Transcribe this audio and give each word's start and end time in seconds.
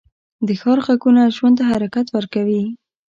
د 0.47 0.49
ښار 0.61 0.79
غږونه 0.85 1.21
ژوند 1.35 1.55
ته 1.59 1.63
حرکت 1.71 2.07
ورکوي 2.11 2.63